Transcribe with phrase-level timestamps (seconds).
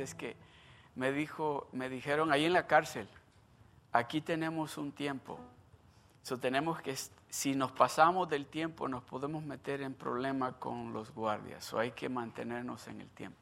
[0.00, 0.36] Es que
[0.94, 3.08] me dijo, me dijeron ahí en la cárcel,
[3.92, 5.38] aquí tenemos un tiempo.
[6.22, 6.94] So tenemos que,
[7.28, 11.72] si nos pasamos del tiempo, nos podemos meter en problemas con los guardias.
[11.72, 13.38] O hay que mantenernos en el tiempo.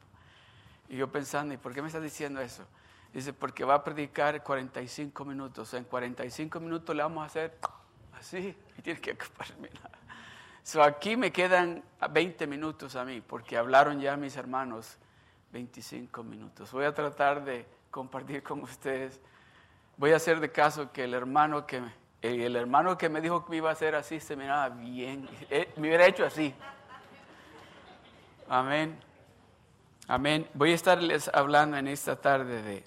[0.88, 2.64] Y yo pensando, ¿y por qué me estás diciendo eso?
[3.12, 5.74] Dice, porque va a predicar 45 minutos.
[5.74, 7.58] En 45 minutos le vamos a hacer
[8.12, 9.90] así y tiene que terminar.
[10.62, 14.98] So aquí me quedan 20 minutos a mí, porque hablaron ya mis hermanos
[15.52, 16.72] 25 minutos.
[16.72, 19.20] Voy a tratar de compartir con ustedes.
[19.96, 23.44] Voy a hacer de caso que el hermano que me, el hermano que me dijo
[23.44, 25.28] que iba a hacer así se miraba bien.
[25.50, 26.55] Eh, me hubiera hecho así.
[28.48, 28.98] Amén.
[30.06, 30.48] Amén.
[30.55, 32.84] Voy a estarles hablando en esta tarde de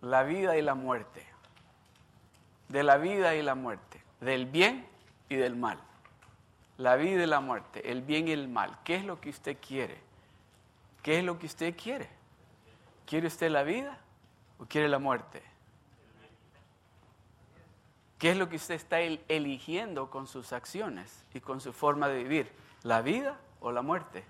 [0.00, 1.26] la vida y la muerte.
[2.68, 4.02] De la vida y la muerte.
[4.20, 4.86] Del bien
[5.28, 5.78] y del mal.
[6.76, 7.90] La vida y la muerte.
[7.90, 8.78] El bien y el mal.
[8.84, 10.07] ¿Qué es lo que usted quiere?
[11.02, 12.08] ¿Qué es lo que usted quiere?
[13.06, 13.98] ¿Quiere usted la vida
[14.58, 15.42] o quiere la muerte?
[18.18, 22.22] ¿Qué es lo que usted está eligiendo con sus acciones y con su forma de
[22.22, 22.52] vivir?
[22.82, 24.24] ¿La vida o la muerte?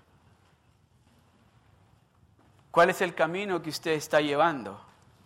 [2.71, 4.79] ¿Cuál es el camino que usted está llevando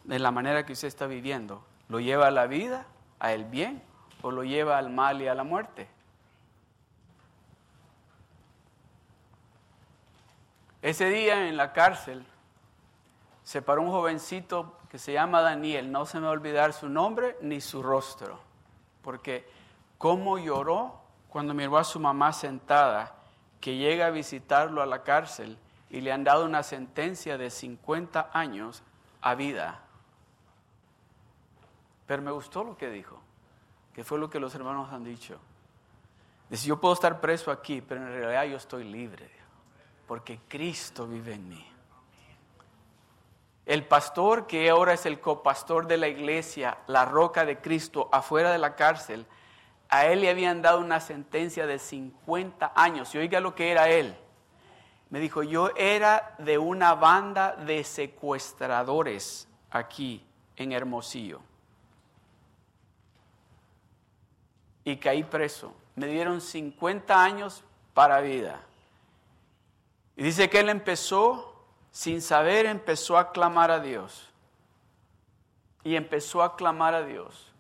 [0.06, 1.66] de la manera que usted está viviendo?
[1.90, 2.88] ¿Lo lleva a la vida,
[3.20, 3.84] a el bien
[4.22, 5.90] o lo lleva al mal y a la muerte?
[10.84, 12.26] Ese día en la cárcel
[13.42, 15.90] se paró un jovencito que se llama Daniel.
[15.90, 18.42] No se me va a olvidar su nombre ni su rostro.
[19.02, 19.48] Porque
[19.98, 21.00] cómo lloró
[21.30, 23.16] cuando miró a su mamá sentada,
[23.62, 25.58] que llega a visitarlo a la cárcel
[25.90, 28.84] y le han dado una sentencia de 50 años
[29.22, 29.86] a vida.
[32.06, 33.22] Pero me gustó lo que dijo,
[33.94, 35.40] que fue lo que los hermanos han dicho.
[36.50, 39.43] Dice, yo puedo estar preso aquí, pero en realidad yo estoy libre
[40.08, 41.74] porque Cristo vive en mí.
[43.66, 48.52] El pastor que ahora es el copastor de la iglesia, la roca de Cristo, afuera
[48.52, 49.26] de la cárcel,
[49.90, 53.14] a él le habían dado una sentencia de 50 años.
[53.16, 54.16] Y oiga lo que era él.
[55.10, 60.26] Me dijo, yo era de una banda de secuestradores aquí
[60.56, 61.40] en Hermosillo.
[64.84, 65.74] Y caí preso.
[65.96, 68.60] Me dieron 50 años para vida.
[70.16, 71.56] Y dice que él empezó,
[71.92, 74.30] sin saber, empezó a clamar a Dios.
[75.84, 77.52] Y empezó a clamar a Dios.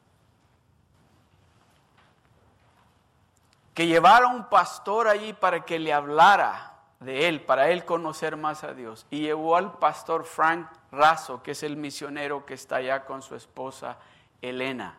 [3.73, 8.63] Que llevara un pastor allí para que le hablara de él, para él conocer más
[8.63, 9.05] a Dios.
[9.09, 13.35] Y llevó al pastor Frank Razo, que es el misionero que está allá con su
[13.35, 13.97] esposa
[14.41, 14.97] Elena.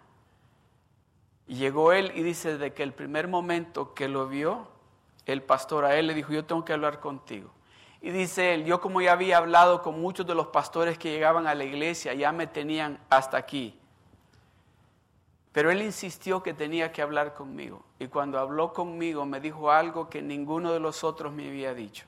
[1.47, 4.69] Y llegó él y dice de que el primer momento que lo vio,
[5.27, 7.51] el pastor a él le dijo, yo tengo que hablar contigo.
[8.01, 11.47] Y dice él, yo como ya había hablado con muchos de los pastores que llegaban
[11.47, 13.81] a la iglesia, ya me tenían hasta aquí.
[15.53, 17.83] Pero él insistió que tenía que hablar conmigo.
[17.99, 22.05] Y cuando habló conmigo me dijo algo que ninguno de los otros me había dicho.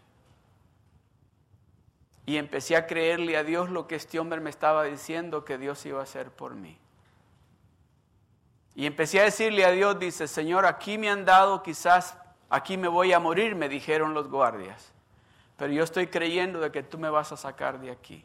[2.26, 5.86] Y empecé a creerle a Dios lo que este hombre me estaba diciendo que Dios
[5.86, 6.76] iba a hacer por mí.
[8.74, 12.18] Y empecé a decirle a Dios, dice, Señor, aquí me han dado quizás
[12.48, 14.92] aquí me voy a morir, me dijeron los guardias.
[15.56, 18.24] Pero yo estoy creyendo de que tú me vas a sacar de aquí.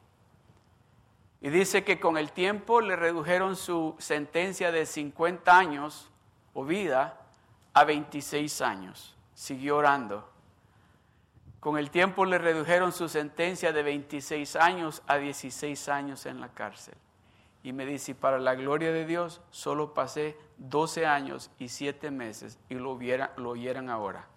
[1.42, 6.10] Y dice que con el tiempo le redujeron su sentencia de 50 años
[6.54, 7.20] o vida
[7.74, 9.16] a 26 años.
[9.34, 10.30] Siguió orando.
[11.60, 16.50] Con el tiempo le redujeron su sentencia de 26 años a 16 años en la
[16.50, 16.96] cárcel.
[17.64, 22.58] Y me dice, para la gloria de Dios, solo pasé 12 años y 7 meses
[22.70, 23.00] y lo,
[23.38, 24.28] lo oyeran ahora.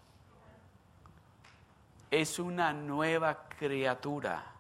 [2.11, 4.53] Es una nueva criatura.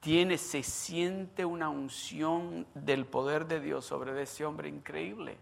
[0.00, 5.36] Tiene, se siente una unción del poder de Dios sobre ese hombre increíble.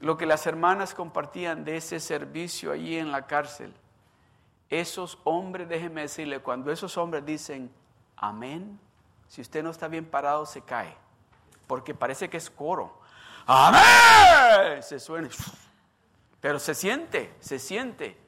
[0.00, 3.72] Lo que las hermanas compartían de ese servicio allí en la cárcel,
[4.68, 7.70] esos hombres, déjenme decirle, cuando esos hombres dicen
[8.16, 8.80] amén,
[9.32, 10.94] si usted no está bien parado, se cae.
[11.66, 13.00] Porque parece que es coro.
[13.46, 14.82] ¡Amén!
[14.82, 15.30] Se suena.
[16.38, 18.18] Pero se siente, se siente.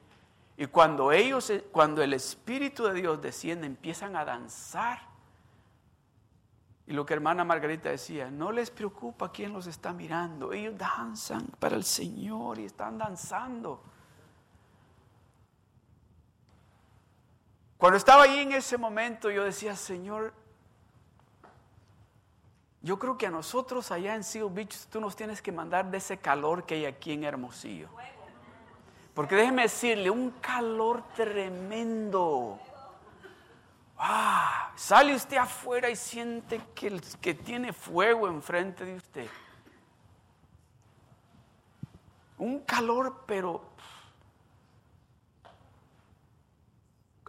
[0.57, 4.99] Y cuando ellos, cuando el Espíritu de Dios desciende, empiezan a danzar.
[6.87, 10.53] Y lo que hermana Margarita decía, no les preocupa quién los está mirando.
[10.53, 13.79] Ellos danzan para el Señor y están danzando.
[17.77, 20.33] Cuando estaba ahí en ese momento, yo decía, Señor,
[22.85, 25.97] yo creo que a nosotros allá en Seal Beach tú nos tienes que mandar de
[25.97, 27.89] ese calor que hay aquí en Hermosillo.
[29.15, 32.59] Porque déjeme decirle, un calor tremendo.
[34.75, 39.27] Sale usted afuera y siente que, que tiene fuego enfrente de usted.
[42.37, 43.63] Un calor, pero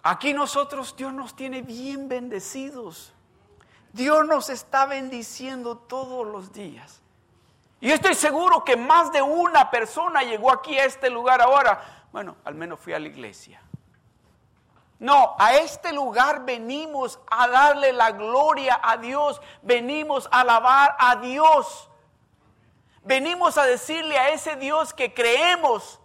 [0.03, 3.16] aquí nosotros Dios nos tiene bien bendecidos.
[3.97, 7.01] Dios nos está bendiciendo todos los días.
[7.81, 12.07] Y estoy seguro que más de una persona llegó aquí a este lugar ahora.
[12.13, 13.61] Bueno, al menos fui a la iglesia.
[14.99, 21.17] No, a este lugar venimos a darle la gloria a Dios, venimos a alabar a
[21.17, 21.89] Dios.
[23.03, 26.01] Venimos a decirle a ese Dios que creemos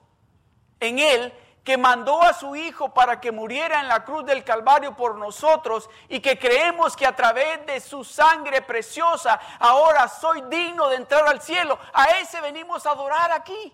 [0.80, 4.96] en Él que mandó a su Hijo para que muriera en la cruz del Calvario
[4.96, 10.90] por nosotros y que creemos que a través de su sangre preciosa ahora soy digno
[10.90, 11.78] de entrar al cielo.
[11.94, 13.74] A ese venimos a adorar aquí.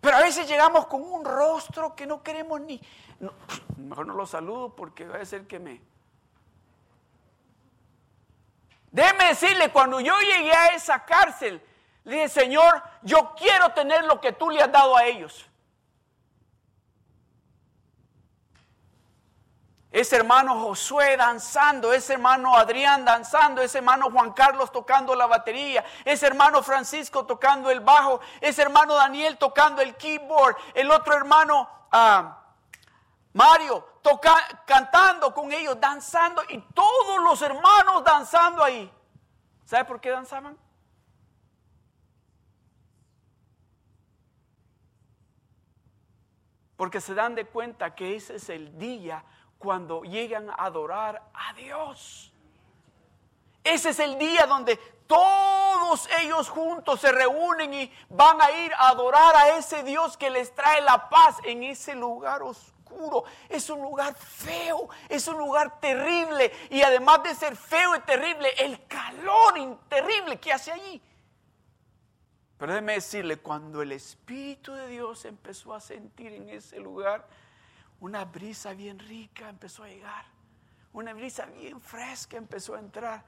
[0.00, 2.80] Pero a veces llegamos con un rostro que no queremos ni...
[3.76, 5.82] mejor no lo saludo porque va a ser que me...
[8.90, 11.60] Déjeme decirle, cuando yo llegué a esa cárcel,
[12.06, 15.44] le dije, Señor, yo quiero tener lo que tú le has dado a ellos.
[19.90, 25.84] Ese hermano Josué danzando, ese hermano Adrián danzando, ese hermano Juan Carlos tocando la batería,
[26.04, 31.68] ese hermano Francisco tocando el bajo, ese hermano Daniel tocando el keyboard, el otro hermano
[31.90, 32.38] ah,
[33.32, 33.84] Mario
[34.64, 38.92] cantando con ellos, danzando y todos los hermanos danzando ahí.
[39.64, 40.56] ¿Sabe por qué danzaban?
[46.76, 49.24] Porque se dan de cuenta que ese es el día
[49.58, 52.32] cuando llegan a adorar a Dios.
[53.64, 54.76] Ese es el día donde
[55.06, 60.30] todos ellos juntos se reúnen y van a ir a adorar a ese Dios que
[60.30, 63.24] les trae la paz en ese lugar oscuro.
[63.48, 66.52] Es un lugar feo, es un lugar terrible.
[66.70, 71.02] Y además de ser feo y terrible, el calor terrible que hace allí.
[72.58, 77.26] Pero déjeme decirle, cuando el Espíritu de Dios empezó a sentir en ese lugar,
[78.00, 80.24] una brisa bien rica empezó a llegar.
[80.92, 83.22] Una brisa bien fresca empezó a entrar.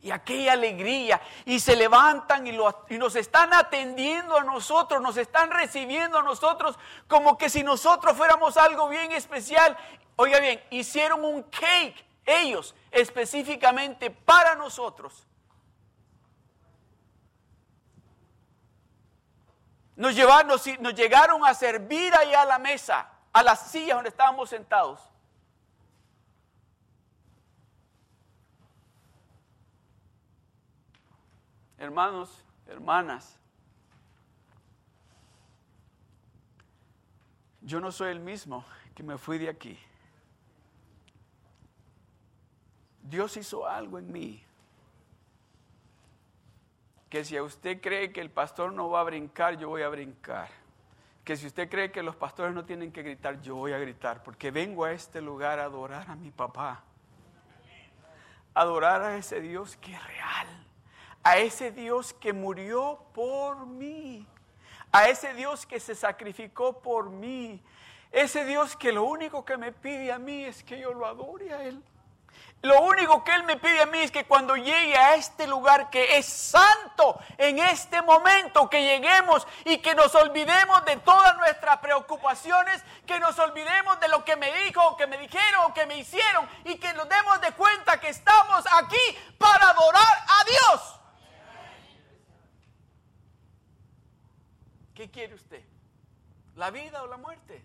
[0.00, 1.22] Y aquella alegría.
[1.44, 2.58] Y se levantan y,
[2.88, 6.76] y, nos están atendiendo a nosotros, nos están recibiendo a nosotros
[7.06, 9.76] como que si nosotros fuéramos algo bien especial.
[10.16, 15.26] Oiga bien, hicieron un cake ellos específicamente para nosotros.
[19.96, 20.48] Nos, llevaron,
[20.80, 25.00] nos, llegaron a servir ahí a la mesa, a las sillas donde estábamos sentados.
[31.78, 33.36] Hermanos, hermanas,
[37.60, 39.78] yo no soy el mismo que me fui de aquí.
[43.02, 44.44] Dios hizo algo en mí.
[47.08, 50.48] Que si usted cree que el pastor no va a brincar, yo voy a brincar.
[51.24, 54.22] Que si usted cree que los pastores no tienen que gritar, yo voy a gritar.
[54.22, 56.82] Porque vengo a este lugar a adorar a mi papá.
[58.54, 60.46] Adorar a ese Dios que es real.
[61.22, 64.26] A ese Dios que murió por mí.
[64.90, 67.62] A ese Dios que se sacrificó por mí.
[68.10, 71.52] Ese Dios que lo único que me pide a mí es que yo lo adore
[71.52, 71.82] a Él.
[72.62, 75.90] Lo único que Él me pide a mí es que cuando llegue a este lugar
[75.90, 81.78] que es santo, en este momento que lleguemos y que nos olvidemos de todas nuestras
[81.78, 86.48] preocupaciones, que nos olvidemos de lo que me dijo, que me dijeron, que me hicieron,
[86.64, 91.00] y que nos demos de cuenta que estamos aquí para adorar a Dios.
[94.94, 95.64] ¿Qué quiere usted?
[96.54, 97.64] ¿La vida o la muerte?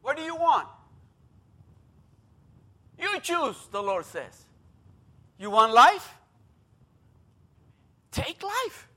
[0.00, 0.79] What do you want?
[3.00, 4.46] You choose, the Lord says.
[5.38, 6.14] You want life?
[8.10, 8.88] Take life.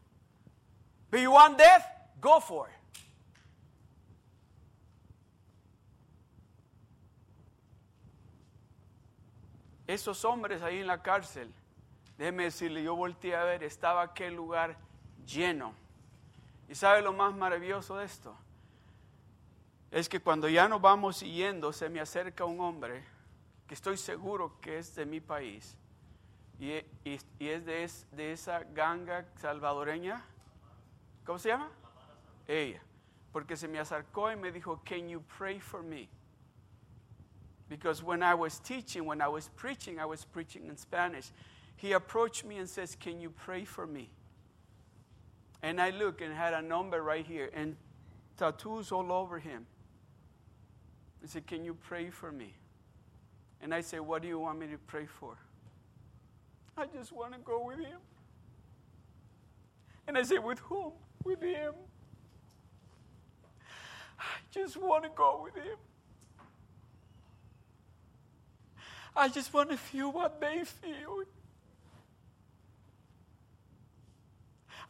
[1.09, 1.85] But you want death?
[2.19, 2.73] Go for it.
[9.87, 11.53] Esos hombres ahí en la cárcel,
[12.17, 14.75] déjeme decirle, yo volteé a ver, estaba aquel lugar
[15.25, 15.73] lleno.
[16.67, 18.35] ¿Y sabe lo más maravilloso de esto?
[19.91, 23.12] Es que cuando ya nos vamos siguiendo, se me acerca un hombre
[23.67, 25.77] que estoy seguro que es de mi país
[26.59, 26.71] y,
[27.05, 30.21] es, de, de, esa ganga salvadoreña.
[31.25, 31.69] ¿Cómo se llama?
[32.47, 32.81] Ella.
[33.31, 36.07] Porque se me acercó y me dijo, Can you pray for me?
[37.69, 41.31] Because when I was teaching, when I was preaching, I was preaching in Spanish.
[41.75, 44.09] He approached me and says, Can you pray for me?
[45.61, 47.49] And I look and had a number right here.
[47.53, 47.75] And
[48.37, 49.65] tattoos all over him.
[51.21, 52.53] He said, Can you pray for me?
[53.63, 55.37] And I say, What do you want me to pray for?
[56.77, 57.99] I just want to go with him.
[60.05, 60.91] And I say, With whom?
[61.23, 61.73] With him.
[64.19, 65.77] I just want to go with him.
[69.15, 71.23] I just want to feel what they feel.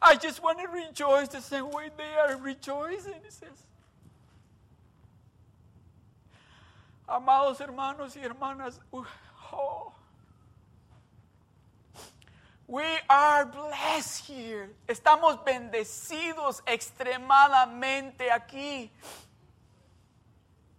[0.02, 3.64] I just want to rejoice the same way they are rejoicing, he says.
[7.06, 9.92] Amados hermanos y hermanas, oh,
[12.66, 14.74] we are blessed here.
[14.88, 18.90] Estamos bendecidos extremadamente aquí.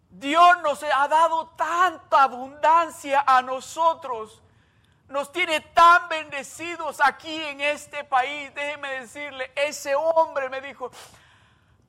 [0.10, 4.42] Dios nos ha dado tanta abundancia a nosotros.
[5.08, 8.52] Nos tiene tan bendecidos aquí en este país.
[8.56, 10.90] Déjeme decirle, ese hombre me dijo,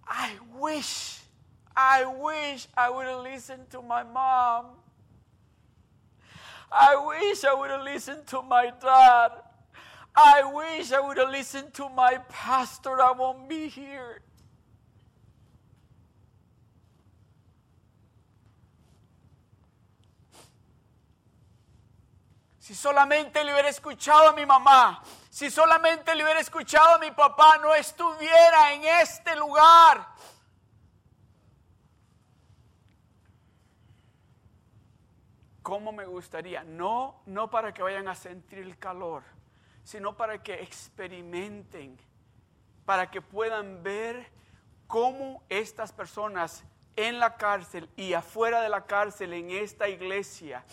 [0.07, 1.16] I wish,
[1.77, 4.67] I wish I would have listened to my mom.
[6.73, 9.33] I wish I would have listened to my dad.
[10.15, 13.01] I wish I would have listened to my pastor.
[13.01, 14.23] I won't be here.
[22.59, 27.13] Si solamente le hubiera escuchado a mi mamá, si solamente le hubiera escuchado a mi
[27.13, 30.16] papá, no estuviera en este lugar.
[35.67, 36.63] ¿Cómo me gustaría?
[36.63, 39.25] No, no para que vayan a sentir el calor,
[39.83, 41.99] sino para que experimenten,
[42.85, 44.31] para que puedan ver
[44.87, 46.63] cómo estas personas
[46.95, 50.65] en la cárcel y afuera de la cárcel, en esta iglesia,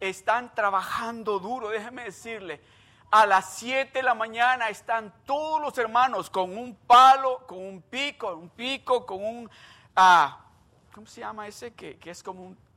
[0.00, 2.62] están trabajando duro, déjeme decirle.
[3.10, 7.82] A las 7 de la mañana están todos los hermanos con un palo, con un
[7.82, 9.50] pico, un pico, con un,
[9.94, 10.46] ah,
[10.94, 11.74] ¿cómo se llama ese?
[11.74, 12.69] Que, que es como un,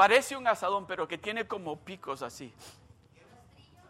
[0.00, 2.54] parece un asadón, pero que tiene como picos así.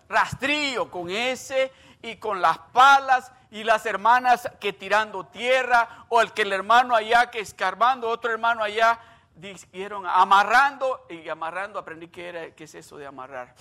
[0.08, 1.70] Rastrillo con ese
[2.02, 6.96] y con las palas y las hermanas que tirando tierra o el que el hermano
[6.96, 8.98] allá que escarbando, otro hermano allá
[9.36, 13.54] dijeron amarrando y amarrando aprendí que era qué es eso de amarrar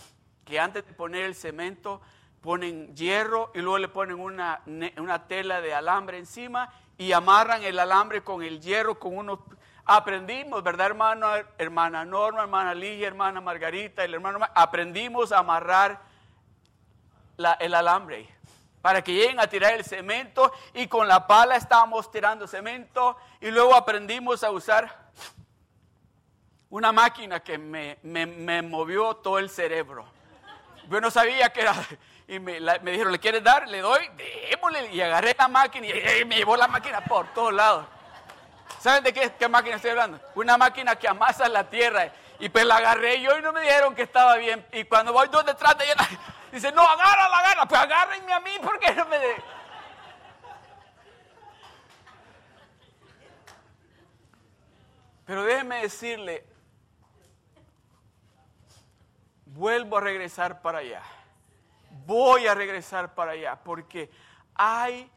[0.43, 2.01] que antes de poner el cemento
[2.41, 4.63] ponen hierro y luego le ponen una,
[4.97, 9.37] una tela de alambre encima y amarran el alambre con el hierro con unos
[9.89, 11.27] aprendimos verdad hermano
[11.57, 15.99] hermana Norma hermana Ligia hermana Margarita el hermano aprendimos a amarrar
[17.59, 18.29] el alambre
[18.81, 23.49] para que lleguen a tirar el cemento y con la pala estábamos tirando cemento y
[23.49, 25.09] luego aprendimos a usar
[26.69, 30.05] una máquina que me, me, movió todo el cerebro.
[30.87, 31.73] Yo no sabía que era.
[32.27, 33.67] Y me, dijeron, ¿le quieres dar?
[33.67, 34.07] Le doy,
[34.51, 34.93] démosle.
[34.93, 37.87] Y agarré la máquina y, me llevó la máquina por todos lados.
[38.79, 40.19] ¿Saben de qué, qué, máquina estoy hablando?
[40.35, 42.11] Una máquina que amasa la tierra.
[42.39, 44.65] Y pues la agarré yo y no me dijeron que estaba bien.
[44.71, 45.95] Y cuando voy dos detrás de ella,
[46.51, 47.65] dice, no, agárrala, agarra.
[47.67, 49.19] Pues agárrenme a mí porque no me...
[49.19, 49.35] De...
[55.25, 56.43] Pero déjeme decirle,
[59.45, 61.03] vuelvo a regresar para allá.
[62.05, 64.09] Voy a regresar para allá porque
[64.55, 65.11] hay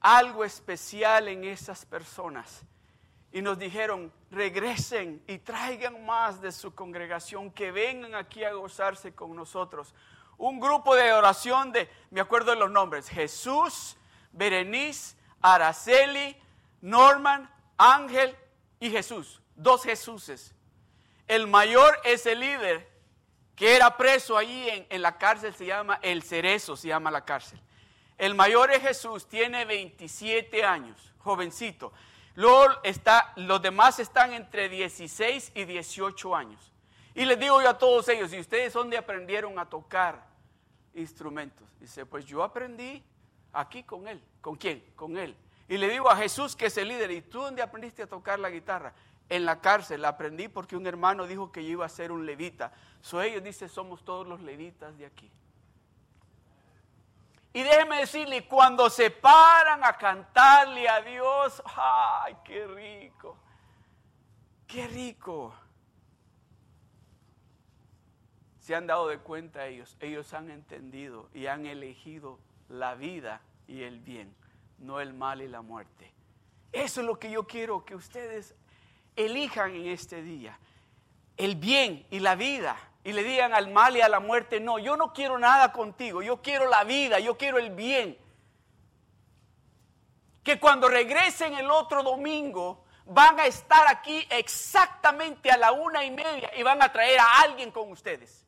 [0.00, 2.66] algo especial en esas personas.
[3.32, 9.14] Y nos dijeron, regresen y traigan más de su congregación, que vengan aquí a gozarse
[9.14, 9.94] con nosotros.
[10.36, 13.96] Un grupo de oración de, me acuerdo de los nombres, Jesús,
[14.32, 16.36] Berenice, Araceli,
[16.80, 18.36] Norman, Ángel
[18.80, 19.40] y Jesús.
[19.54, 20.54] Dos Jesuses.
[21.28, 22.90] El mayor es el líder
[23.54, 27.60] que era preso allí en, la cárcel, se llama El Cerezo, se llama la cárcel.
[28.16, 31.92] El mayor es Jesús, tiene 27 años, jovencito.
[32.34, 36.72] Luego está, los demás están entre 16 y 18 años.
[37.14, 40.24] Y les digo yo a todos ellos, ¿y ustedes dónde aprendieron a tocar
[40.94, 41.68] instrumentos?
[41.80, 43.02] Dice, pues yo aprendí
[43.52, 44.22] aquí con él.
[44.40, 44.84] ¿Con quién?
[44.94, 45.36] Con él.
[45.68, 48.38] Y le digo a Jesús, que es el líder, ¿y tú dónde aprendiste a tocar
[48.38, 48.92] la guitarra?
[49.30, 50.04] en la cárcel.
[50.04, 52.72] Aprendí porque un hermano dijo que yo iba a ser un levita.
[53.00, 55.30] So ellos dicen, somos todos los levitas de aquí.
[57.52, 63.36] Y déjeme decirle, cuando se paran a cantarle a Dios, ¡ay, qué rico!
[64.66, 65.52] ¡Qué rico!
[68.60, 72.38] Se han dado de cuenta ellos, ellos han entendido y han elegido
[72.68, 74.32] la vida y el bien,
[74.78, 76.12] no el mal y la muerte.
[76.70, 78.54] Eso es lo que yo quiero que ustedes
[79.16, 80.56] elijan en este día
[81.36, 84.78] el bien y la vida y le digan al mal y a la muerte, no,
[84.78, 88.18] yo no quiero nada contigo, yo quiero la vida, yo quiero el bien.
[90.42, 96.10] que cuando regresen el otro domingo van a estar aquí exactamente a la una y
[96.10, 98.46] media y van a traer a alguien con ustedes.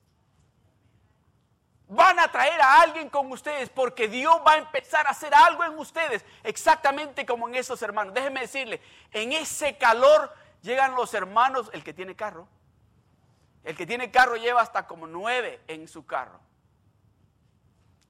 [1.88, 5.64] Van a traer a alguien con ustedes porque Dios va a empezar a hacer algo
[5.64, 8.14] en ustedes, exactamente como en esos hermanos.
[8.14, 8.80] Déjenme decirle,
[9.10, 10.32] en ese calor
[10.62, 12.48] llegan los hermanos, el que tiene carro.
[13.64, 16.40] El que tiene carro lleva hasta como nueve en su carro.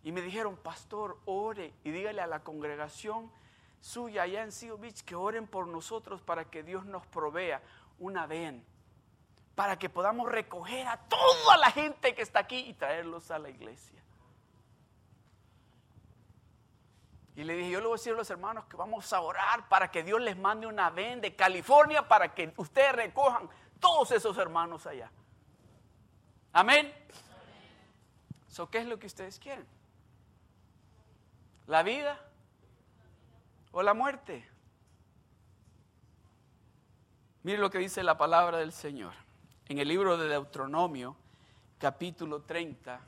[0.02, 3.30] Y me dijeron, pastor, ore y dígale a la congregación
[3.80, 7.62] suya allá en Seal Beach que oren por nosotros para que Dios nos provea
[7.98, 8.64] una ven,
[9.54, 13.50] para que podamos recoger a toda la gente que está aquí y traerlos a la
[13.50, 14.02] iglesia.
[17.34, 19.68] Y le dije, yo le voy a decir a los hermanos que vamos a orar
[19.68, 23.48] para que Dios les mande una ven de California para que ustedes recojan
[23.80, 25.10] todos esos hermanos allá.
[26.52, 26.92] Amén.
[28.48, 29.66] So, ¿Qué es lo que ustedes quieren?
[31.66, 32.18] ¿La vida?
[33.72, 34.46] o la muerte.
[37.42, 39.12] Mire lo que dice la palabra del Señor
[39.68, 41.16] en el libro de Deuteronomio,
[41.78, 43.00] capítulo 30,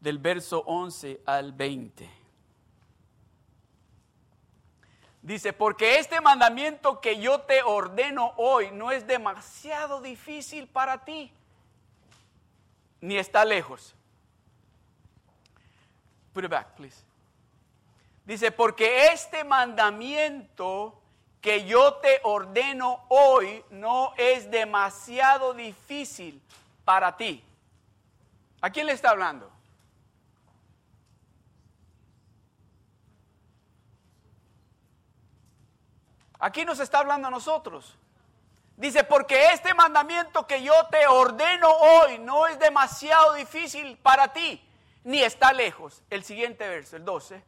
[0.00, 2.25] del verso 11 al 20.
[5.26, 11.32] Dice, porque este mandamiento que yo te ordeno hoy no es demasiado difícil para ti,
[13.00, 13.92] ni está lejos.
[16.32, 17.02] Put it back, please.
[18.24, 20.96] Dice, porque este mandamiento
[21.40, 26.40] que yo te ordeno hoy no es demasiado difícil
[26.84, 27.42] para ti.
[28.60, 29.50] ¿A quién le está hablando?
[36.46, 37.98] Aquí nos está hablando a nosotros.
[38.76, 44.64] Dice, porque este mandamiento que yo te ordeno hoy no es demasiado difícil para ti,
[45.02, 46.04] ni está lejos.
[46.08, 47.42] El siguiente verso, el 12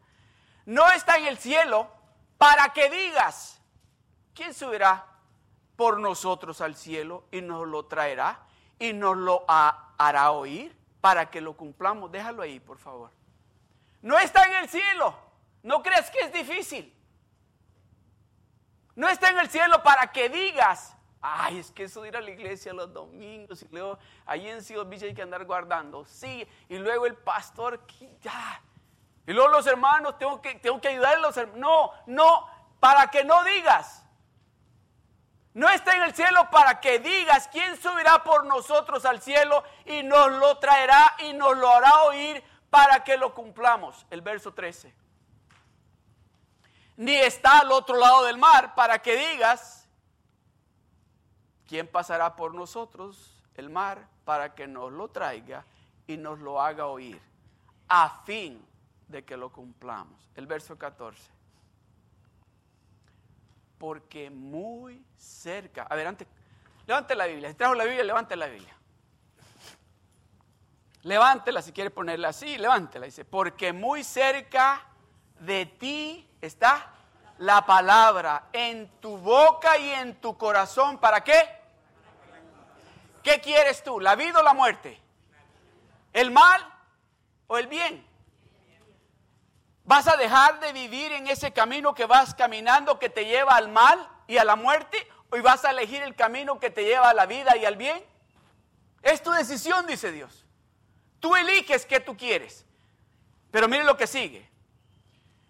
[0.66, 1.88] no está en el cielo
[2.38, 3.62] para que digas,
[4.34, 5.06] ¿quién subirá
[5.76, 8.40] por nosotros al cielo y nos lo traerá
[8.80, 12.10] y nos lo hará oír para que lo cumplamos?
[12.10, 13.12] Déjalo ahí, por favor.
[14.02, 15.14] No está en el cielo.
[15.62, 16.97] No creas que es difícil.
[18.98, 22.20] No está en el cielo para que digas, ay, es que eso de ir a
[22.20, 26.04] la iglesia los domingos y luego ahí en Ciudad Villa hay que andar guardando.
[26.04, 27.80] Sí, y luego el pastor,
[28.20, 28.60] ya,
[29.24, 31.60] y luego los hermanos, tengo que, tengo que ayudar a los hermanos.
[31.60, 34.04] No, no, para que no digas.
[35.54, 40.02] No está en el cielo para que digas quién subirá por nosotros al cielo y
[40.02, 44.08] nos lo traerá y nos lo hará oír para que lo cumplamos.
[44.10, 44.92] El verso 13.
[46.98, 49.88] Ni está al otro lado del mar para que digas
[51.68, 55.64] quién pasará por nosotros el mar para que nos lo traiga
[56.08, 57.22] y nos lo haga oír.
[57.88, 58.66] A fin
[59.06, 60.28] de que lo cumplamos.
[60.34, 61.22] El verso 14.
[63.78, 66.26] Porque muy cerca, adelante,
[66.84, 68.76] levante la Biblia, si trajo la Biblia, levante la Biblia.
[71.04, 73.06] Levántela si quiere ponerla así, levántela.
[73.06, 74.87] Dice, porque muy cerca
[75.40, 76.92] de ti está
[77.38, 80.98] la palabra en tu boca y en tu corazón.
[80.98, 81.48] ¿Para qué?
[83.22, 84.00] ¿Qué quieres tú?
[84.00, 85.00] ¿La vida o la muerte?
[86.12, 86.66] ¿El mal
[87.46, 88.06] o el bien?
[89.84, 93.68] ¿Vas a dejar de vivir en ese camino que vas caminando que te lleva al
[93.68, 95.08] mal y a la muerte?
[95.30, 98.02] ¿O vas a elegir el camino que te lleva a la vida y al bien?
[99.02, 100.44] Es tu decisión, dice Dios.
[101.20, 102.64] Tú eliges qué tú quieres.
[103.50, 104.47] Pero mire lo que sigue.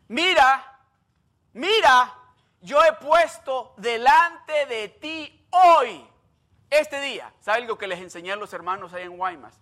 [0.09, 0.81] Mira,
[1.53, 2.15] mira,
[2.63, 6.07] yo he puesto delante de ti hoy,
[6.71, 7.33] este día.
[7.41, 9.61] ¿Sabe algo que les enseñé a los hermanos ahí en Guaymas?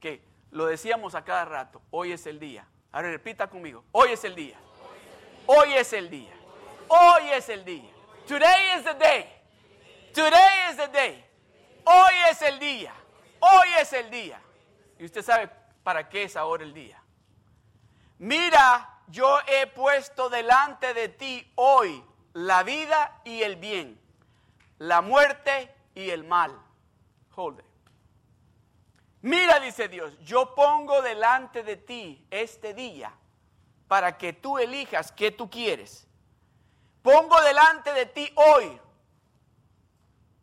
[0.00, 2.66] Que lo decíamos a cada rato, hoy es el día.
[2.90, 3.84] Ahora repita conmigo.
[3.92, 4.58] Hoy es el día.
[5.46, 6.32] Hoy es el día.
[6.88, 7.90] Hoy es el día.
[8.26, 9.26] Today is the day.
[10.12, 11.24] Today is the day.
[11.84, 12.92] Hoy es el día.
[13.40, 14.40] Hoy es el día.
[14.98, 15.50] Y usted sabe
[15.82, 17.00] para qué es ahora el día.
[18.18, 24.00] Mira, yo he puesto delante de ti hoy la vida y el bien,
[24.78, 26.58] la muerte y el mal.
[29.22, 33.12] Mira, dice Dios, yo pongo delante de ti este día
[33.86, 36.06] para que tú elijas qué tú quieres.
[37.02, 38.80] Pongo delante de ti hoy.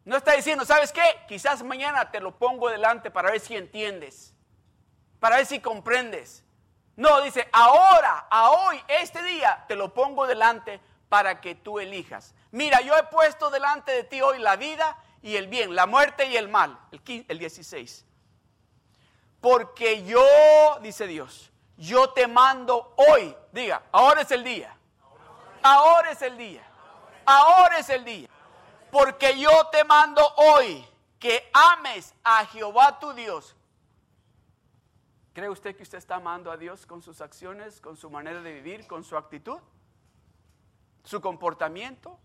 [0.06, 1.04] No está diciendo, ¿sabes qué?
[1.28, 4.34] Quizás mañana te lo pongo delante para ver si entiendes,
[5.20, 6.45] para ver si comprendes.
[6.96, 10.80] No, dice, ahora, a hoy, este día, te lo pongo delante
[11.10, 12.34] para que tú elijas.
[12.52, 16.26] Mira, yo he puesto delante de ti hoy la vida y el bien, la muerte
[16.28, 16.80] y el mal.
[16.92, 18.06] El, el 16
[19.46, 20.26] porque yo,
[20.82, 23.38] dice Dios, yo te mando hoy.
[23.52, 24.76] Diga, ahora es el día.
[25.62, 26.64] Ahora es el día.
[27.28, 28.28] Ahora es el día.
[28.92, 30.84] Porque yo te mando hoy
[31.20, 33.56] que ames a Jehová tu Dios.
[35.36, 38.54] ¿Cree usted que usted está amando a Dios con sus acciones, con su manera de
[38.54, 39.60] vivir, con su actitud,
[41.04, 42.18] su comportamiento?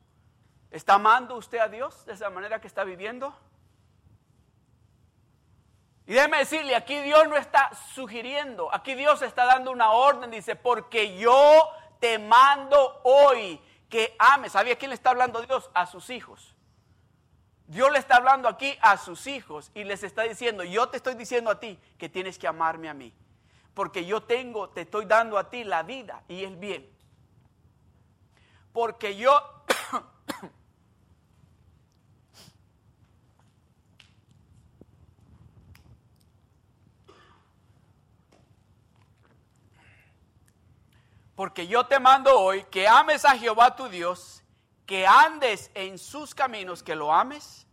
[0.70, 3.34] ¿Está amando usted a Dios de esa manera que está viviendo?
[6.06, 10.54] Y déjeme decirle, aquí Dios no está sugiriendo, aquí Dios está dando una orden, dice,
[10.54, 11.68] porque yo
[11.98, 14.52] te mando hoy que ames.
[14.52, 15.68] ¿Sabía quién le está hablando Dios?
[15.74, 16.54] A sus hijos.
[17.70, 21.14] Dios le está hablando aquí a sus hijos y les está diciendo, yo te estoy
[21.14, 23.14] diciendo a ti que tienes que amarme a mí.
[23.74, 26.90] Porque yo tengo, te estoy dando a ti la vida y el bien.
[28.72, 29.40] Porque yo
[41.36, 44.42] Porque yo te mando hoy que ames a Jehová tu Dios,
[44.90, 47.64] que andes en sus caminos, que lo ames,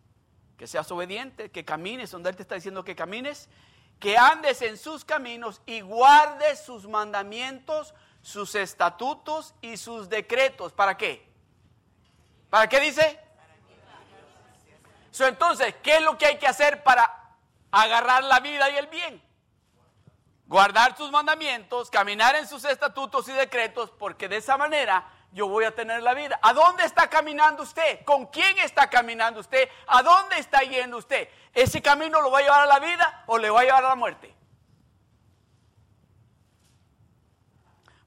[0.55, 3.49] que seas obediente, que camines donde Él te está diciendo que camines,
[3.99, 10.73] que andes en sus caminos y guardes sus mandamientos, sus estatutos y sus decretos.
[10.73, 11.27] ¿Para qué?
[12.51, 13.19] ¿Para qué dice?
[15.19, 17.35] entonces, ¿qué es lo que hay que hacer para
[17.71, 19.27] agarrar la vida y el bien?
[20.47, 25.05] guardar sus mandamientos, caminar en sus estatutos y decretos, porque de esa manera
[25.37, 26.39] yo voy a tener la vida.
[26.41, 28.03] ¿A dónde está caminando usted?
[28.03, 29.69] ¿Con quién está caminando usted?
[29.85, 31.29] ¿A dónde está yendo usted?
[31.53, 33.89] ¿Ese camino lo va a llevar a la vida o le va a llevar a
[33.89, 34.35] la muerte?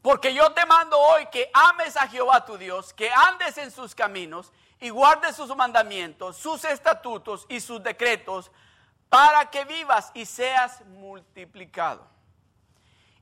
[0.03, 3.95] Porque yo te mando hoy que ames a Jehová tu Dios, que andes en sus
[3.95, 8.51] caminos y guardes sus mandamientos, sus estatutos y sus decretos,
[9.09, 12.11] para que vivas y seas multiplicado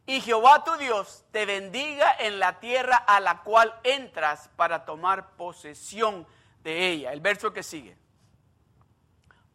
[0.09, 5.37] y Jehová tu Dios te bendiga en la tierra a la cual entras para tomar
[5.37, 6.27] posesión
[6.65, 7.13] de ella.
[7.13, 7.95] El verso que sigue.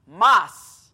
[0.06, 0.94] Más,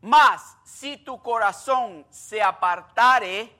[0.00, 3.54] más, si tu corazón se apartare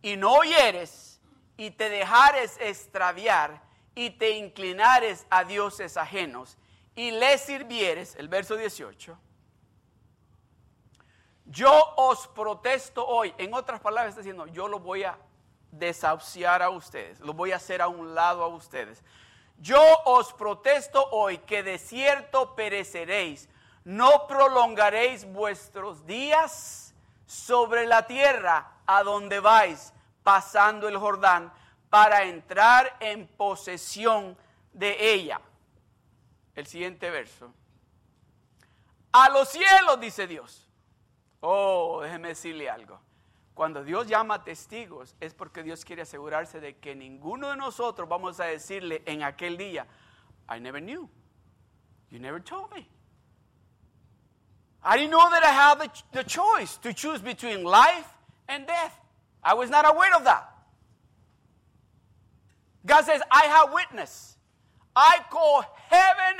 [0.00, 1.20] y no oyeres
[1.56, 3.60] y te dejares extraviar
[3.96, 6.56] y te inclinares a dioses ajenos
[6.94, 9.18] y les sirvieres, el verso 18
[11.46, 13.34] yo os protesto hoy.
[13.38, 15.18] En otras palabras, está diciendo, yo lo voy a
[15.70, 19.02] desahuciar a ustedes, lo voy a hacer a un lado a ustedes.
[19.58, 23.48] Yo os protesto hoy que de cierto pereceréis,
[23.84, 26.94] no prolongaréis vuestros días
[27.26, 31.52] sobre la tierra a donde vais pasando el Jordán
[31.90, 34.36] para entrar en posesión
[34.72, 35.40] de ella.
[36.54, 37.52] El siguiente verso.
[39.12, 40.71] A los cielos, dice Dios
[41.42, 42.98] Oh, déjeme decirle algo.
[43.54, 48.40] Cuando Dios llama testigos es porque Dios quiere asegurarse de que ninguno de nosotros vamos
[48.40, 49.86] a decirle en aquel día,
[50.48, 51.08] I never knew.
[52.10, 52.88] You never told me.
[54.84, 58.08] I didn't know that I had the, the choice to choose between life
[58.48, 58.98] and death.
[59.42, 60.48] I was not aware of that.
[62.86, 64.36] God says, I have witness.
[64.94, 66.31] I call heaven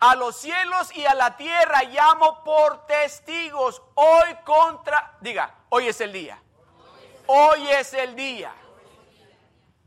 [0.00, 6.00] a los cielos y a la tierra llamo por testigos hoy contra, diga, hoy es
[6.00, 6.40] el día.
[7.26, 8.52] Hoy es el día.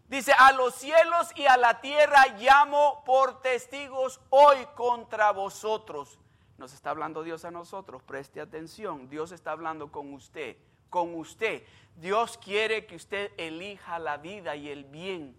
[0.08, 6.20] Dice, a los cielos y a la tierra llamo por testigos hoy contra vosotros.
[6.58, 9.10] Nos está hablando Dios a nosotros, preste atención.
[9.10, 10.58] Dios está hablando con usted,
[10.90, 11.64] con usted.
[11.96, 15.36] Dios quiere que usted elija la vida y el bien.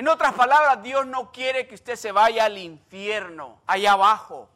[0.00, 4.48] En otras palabras, Dios no quiere que usted se vaya al infierno, allá abajo.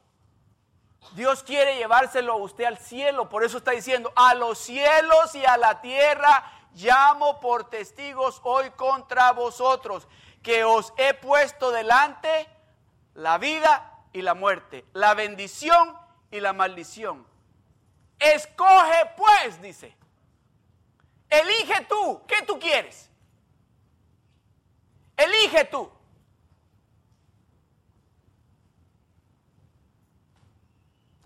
[1.12, 3.28] Dios quiere llevárselo a usted al cielo.
[3.28, 8.70] Por eso está diciendo, a los cielos y a la tierra llamo por testigos hoy
[8.70, 10.08] contra vosotros,
[10.42, 12.48] que os he puesto delante
[13.12, 15.94] la vida y la muerte, la bendición
[16.30, 17.26] y la maldición.
[18.18, 19.94] Escoge pues, dice.
[21.28, 23.10] Elige tú, ¿qué tú quieres?
[25.16, 25.90] Elige tú.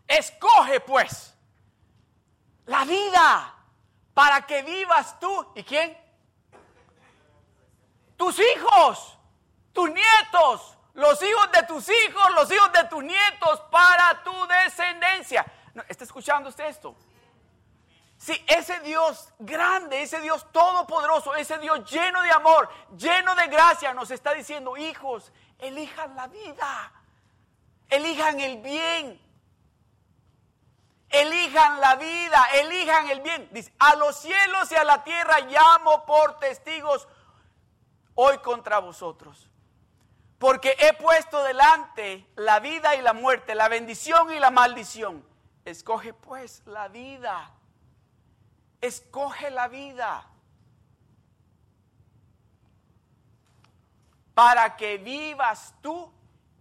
[0.06, 1.34] Escoge pues
[2.66, 3.54] la vida
[4.14, 5.52] para que vivas tú.
[5.54, 5.96] ¿Y quién?
[8.16, 9.16] Tus hijos,
[9.72, 15.46] tus nietos, los hijos de tus hijos, los hijos de tus nietos para tu descendencia.
[15.88, 16.96] ¿Está escuchando usted esto?
[18.18, 23.94] Si ese Dios grande, ese Dios todopoderoso, ese Dios lleno de amor, lleno de gracia,
[23.94, 26.92] nos está diciendo, hijos, elijan la vida,
[27.88, 29.28] elijan el bien.
[31.10, 33.48] Elijan la vida, elijan el bien.
[33.52, 37.08] Dice, a los cielos y a la tierra llamo por testigos
[38.14, 39.48] hoy contra vosotros.
[40.38, 45.24] Porque he puesto delante la vida y la muerte, la bendición y la maldición.
[45.64, 47.54] Escoge pues la vida.
[48.80, 50.26] Escoge la vida.
[54.34, 56.12] Para que vivas tú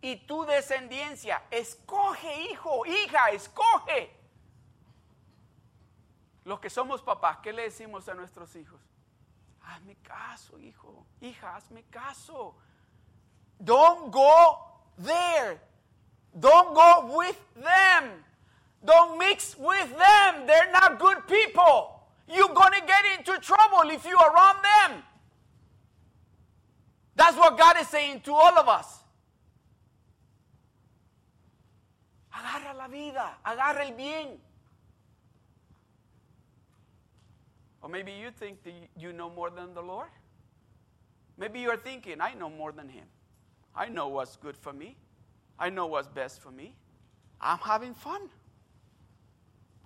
[0.02, 1.44] y tu descendencia.
[1.52, 4.16] Escoge, hijo, hija, escoge.
[6.44, 8.80] Los que somos papás, ¿qué le decimos a nuestros hijos?
[9.62, 12.56] Hazme caso, hijo, hija, hazme caso.
[13.60, 15.60] Don't go there.
[16.40, 18.24] Don't go with them.
[18.84, 20.46] Don't mix with them.
[20.46, 21.97] They're not good people.
[22.28, 25.04] You're going to get into trouble if you are around them.
[27.16, 29.00] That's what God is saying to all of us.
[32.34, 34.28] Agarra la vida, agarra el bien.
[37.82, 40.10] Or maybe you think that you know more than the Lord.
[41.38, 43.06] Maybe you're thinking, I know more than Him.
[43.76, 44.98] I know what's good for me.
[45.58, 46.76] I know what's best for me.
[47.40, 48.22] I'm having fun.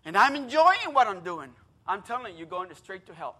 [0.03, 1.51] And I'm enjoying what I'm doing.
[1.87, 3.35] I'm telling you, you're going straight to hell.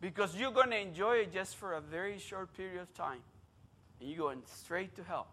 [0.00, 3.20] Because you're going to enjoy it just for a very short period of time.
[4.00, 5.26] And you're going straight to hell.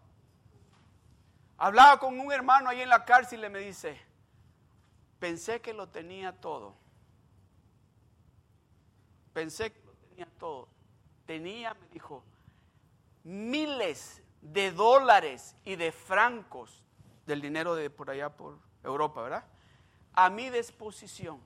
[1.58, 3.96] Hablaba con un hermano ahí en la cárcel y me dice,
[5.20, 6.74] pensé que lo tenía todo.
[9.32, 10.68] Pensé que lo tenía todo.
[11.26, 12.22] Tenía, me dijo,
[13.24, 16.85] miles de dólares y de francos
[17.26, 19.44] del dinero de por allá por Europa, ¿verdad?
[20.14, 21.40] A mi disposición.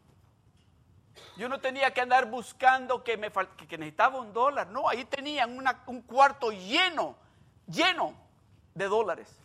[1.37, 4.69] Yo no tenía que andar buscando que, me que necesitaba un dólar.
[4.69, 7.17] No, ahí tenían un cuarto lleno,
[7.67, 8.15] lleno
[8.75, 9.41] de dólares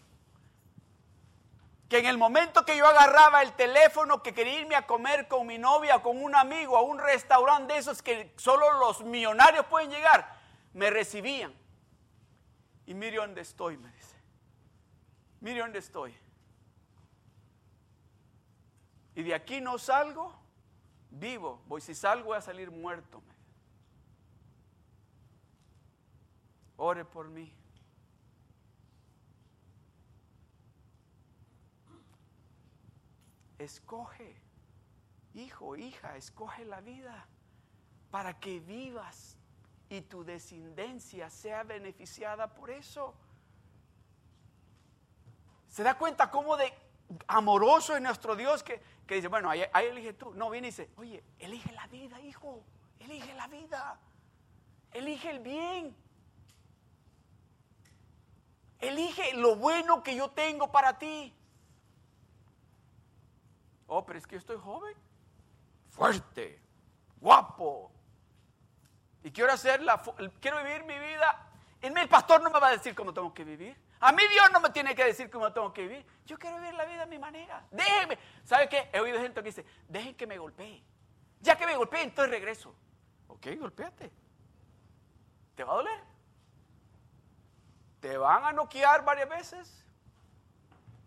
[1.89, 5.45] que en el momento que yo agarraba el teléfono, que quería irme a comer con
[5.45, 9.91] mi novia, con un amigo, a un restaurante de esos que solo los millonarios pueden
[9.91, 10.35] llegar,
[10.73, 11.53] me recibían.
[12.87, 14.15] Y mire dónde estoy, me dice.
[15.41, 16.15] Mire dónde estoy.
[19.15, 20.35] Y de aquí no salgo
[21.09, 21.61] vivo.
[21.67, 23.23] Voy, si salgo voy a salir muerto.
[26.77, 27.53] Ore por mí.
[33.65, 34.35] escoge,
[35.33, 37.27] hijo, hija, escoge la vida
[38.11, 39.37] para que vivas
[39.89, 43.13] y tu descendencia sea beneficiada por eso.
[45.67, 46.73] ¿Se da cuenta cómo de
[47.27, 50.33] amoroso es nuestro Dios que, dice, bueno, ahí, elige tú?
[50.33, 52.63] No, viene y dice, oye, elige la vida, hijo,
[52.99, 53.99] elige la vida,
[54.91, 55.95] elige el bien.
[58.79, 61.33] Elige lo bueno que yo tengo para ti.
[63.87, 64.95] Oh, pero es que yo estoy joven,
[65.89, 66.59] fuerte,
[67.19, 67.91] guapo.
[69.23, 70.01] Y quiero hacer la,
[70.39, 71.49] quiero vivir mi vida.
[71.81, 73.84] El pastor no me va a decir cómo tengo que vivir.
[74.05, 76.05] A mí Dios no me tiene que decir cómo tengo que vivir.
[76.27, 77.65] Yo quiero vivir la vida a mi manera.
[77.71, 78.19] Déjenme.
[78.43, 78.87] ¿Sabe qué?
[78.93, 80.83] He oído gente que dice, dejen que me golpee.
[81.41, 82.75] Ya que me golpee, entonces regreso.
[83.27, 84.11] Ok, golpéate.
[85.55, 86.03] ¿Te va a doler?
[87.99, 89.83] ¿Te van a noquear varias veces?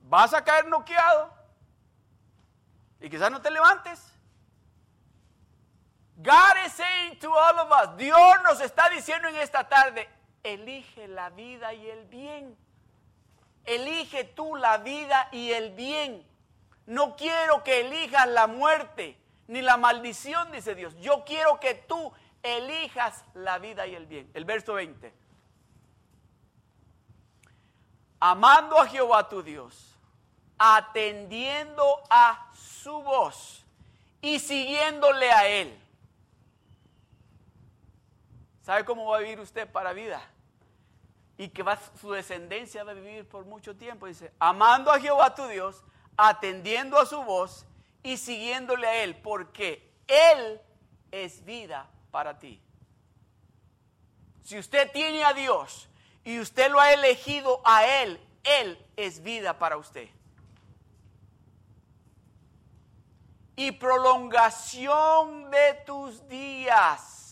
[0.03, 1.33] ¿Vas a caer noqueado?
[3.01, 4.13] Y quizás no te levantes.
[6.17, 10.09] God is saying to all of us, Dios nos está diciendo en esta tarde,
[10.43, 12.59] elige la vida y el bien.
[13.69, 16.27] Elige tú la vida y el bien.
[16.87, 20.95] No quiero que elijas la muerte ni la maldición, dice Dios.
[21.01, 24.31] Yo quiero que tú elijas la vida y el bien.
[24.33, 25.13] El verso 20.
[28.21, 29.95] Amando a Jehová tu Dios,
[30.59, 33.65] atendiendo a su voz
[34.21, 35.79] y siguiéndole a Él.
[38.63, 40.21] ¿Sabe cómo va a vivir usted para vida?
[41.39, 44.07] Y que va, su descendencia va a vivir por mucho tiempo.
[44.07, 45.83] Dice, amando a Jehová tu Dios,
[46.17, 47.65] atendiendo a su voz
[48.03, 50.61] y siguiéndole a Él, porque Él
[51.11, 52.61] es vida para ti.
[54.43, 55.89] Si usted tiene a Dios
[56.25, 60.11] y usted lo ha elegido a Él, Él es vida para usted.
[63.59, 67.28] y prolongación de tus días.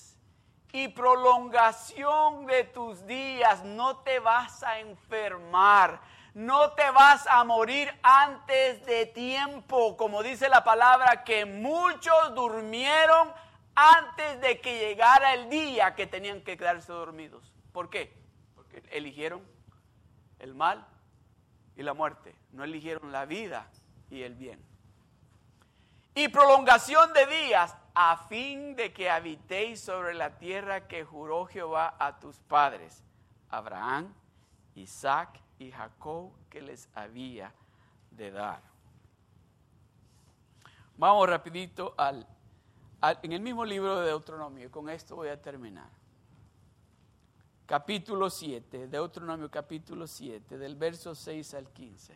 [0.72, 3.64] Y prolongación de tus días.
[3.64, 6.00] No te vas a enfermar.
[6.34, 9.96] No te vas a morir antes de tiempo.
[9.96, 13.32] Como dice la palabra, que muchos durmieron
[13.74, 17.52] antes de que llegara el día que tenían que quedarse dormidos.
[17.72, 18.12] ¿Por qué?
[18.54, 19.42] Porque eligieron
[20.38, 20.86] el mal
[21.76, 23.68] y la muerte, no eligieron la vida
[24.10, 24.64] y el bien.
[26.14, 31.96] Y prolongación de días a fin de que habitéis sobre la tierra que juró Jehová
[31.98, 33.02] a tus padres,
[33.48, 34.12] Abraham,
[34.74, 37.54] Isaac y Jacob, que les había
[38.10, 38.60] de dar.
[40.98, 42.26] Vamos rapidito al,
[43.22, 45.88] en el mismo libro de Deuteronomio, con esto voy a terminar.
[47.64, 52.14] Capítulo 7, Deuteronomio capítulo 7, del verso 6 al 15.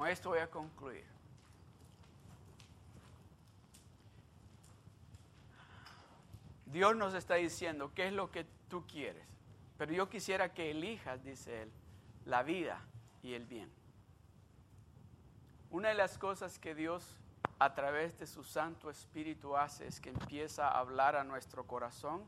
[0.00, 1.04] Con esto voy a concluir.
[6.64, 9.28] Dios nos está diciendo qué es lo que tú quieres.
[9.76, 11.72] Pero yo quisiera que elijas, dice Él,
[12.24, 12.80] la vida
[13.22, 13.70] y el bien.
[15.68, 17.18] Una de las cosas que Dios
[17.58, 22.24] a través de su Santo Espíritu hace es que empieza a hablar a nuestro corazón.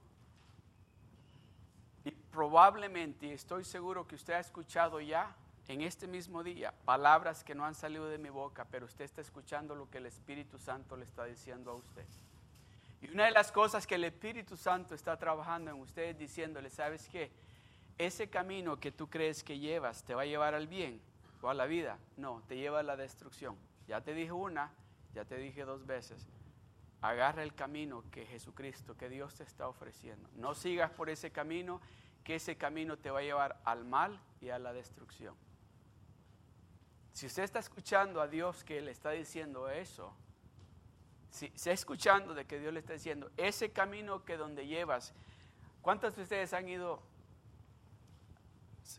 [2.04, 5.35] Y probablemente, estoy seguro que usted ha escuchado ya
[5.68, 9.20] en este mismo día palabras que no han salido de mi boca, pero usted está
[9.20, 12.07] escuchando lo que el Espíritu Santo le está diciendo a usted.
[13.01, 17.09] Y una de las cosas que el Espíritu Santo está trabajando en ustedes diciéndole, ¿sabes
[17.09, 17.33] qué?
[17.98, 21.01] Ese camino que tú crees que llevas te va a llevar al bien
[21.40, 21.98] o a la vida.
[22.16, 23.57] No, te lleva a la destrucción.
[23.88, 24.72] Ya te dije una,
[25.14, 26.29] ya te dije dos veces.
[27.01, 30.29] Agarra el camino que Jesucristo, que Dios te está ofreciendo.
[30.37, 31.81] No sigas por ese camino,
[32.22, 35.35] que ese camino te va a llevar al mal y a la destrucción.
[37.12, 40.14] Si usted está escuchando a Dios que le está diciendo eso,
[41.31, 45.12] si está escuchando de que Dios le está diciendo, ese camino que donde llevas,
[45.81, 47.03] ¿cuántos de ustedes han ido,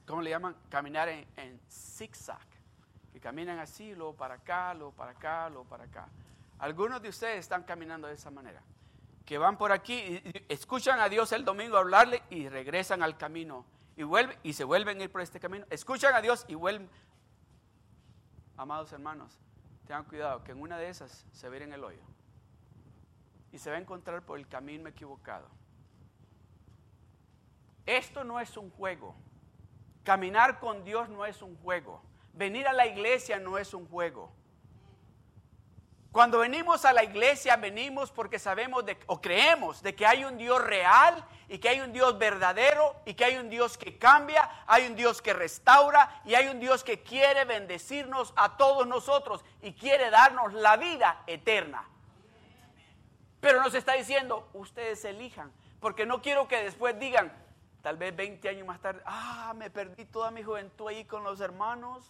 [0.05, 0.55] cómo le llaman?
[0.69, 2.45] Caminar en, en zigzag,
[3.11, 6.07] que caminan así, luego para acá, luego para acá, luego para acá.
[6.59, 8.61] Algunos de ustedes están caminando de esa manera,
[9.25, 13.65] que van por aquí y escuchan a Dios el domingo hablarle y regresan al camino
[13.95, 15.65] y vuelven y se vuelven a ir por este camino.
[15.69, 16.89] Escuchan a Dios y vuelven.
[18.55, 19.39] Amados hermanos,
[19.87, 22.03] tengan cuidado que en una de esas se en el hoyo
[23.51, 25.47] y se va a encontrar por el camino equivocado.
[27.85, 29.15] Esto no es un juego.
[30.03, 32.01] Caminar con Dios no es un juego.
[32.33, 34.31] Venir a la iglesia no es un juego.
[36.13, 40.37] Cuando venimos a la iglesia venimos porque sabemos de, o creemos de que hay un
[40.37, 44.47] Dios real y que hay un Dios verdadero y que hay un Dios que cambia,
[44.67, 49.43] hay un Dios que restaura y hay un Dios que quiere bendecirnos a todos nosotros
[49.63, 51.83] y quiere darnos la vida eterna.
[53.39, 57.33] Pero nos está diciendo, ustedes elijan, porque no quiero que después digan,
[57.81, 61.41] tal vez 20 años más tarde, ah, me perdí toda mi juventud ahí con los
[61.41, 62.05] hermanos,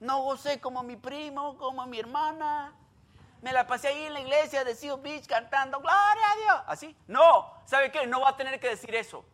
[0.00, 2.74] no gocé como mi primo, como mi hermana,
[3.42, 6.96] me la pasé ahí en la iglesia de Seal Beach cantando, gloria a Dios, así.
[7.08, 8.06] No, ¿sabe qué?
[8.06, 9.24] No va a tener que decir eso.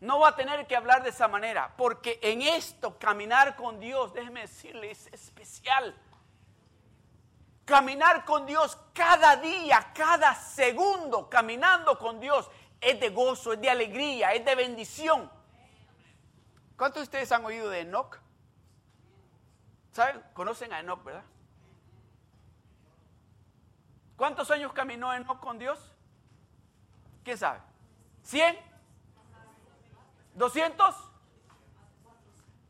[0.00, 4.12] No va a tener que hablar de esa manera, porque en esto, caminar con Dios,
[4.12, 5.98] déjeme decirle, es especial.
[7.64, 12.50] Caminar con Dios cada día, cada segundo, caminando con Dios,
[12.82, 15.32] es de gozo, es de alegría, es de bendición.
[16.76, 18.20] ¿Cuántos de ustedes han oído de Enoch?
[19.92, 20.22] ¿Saben?
[20.34, 21.24] Conocen a Enoch, ¿verdad?
[24.16, 25.78] ¿Cuántos años caminó Enoch con Dios?
[27.24, 27.60] ¿Quién sabe?
[28.24, 28.58] ¿100?
[30.36, 30.94] ¿200?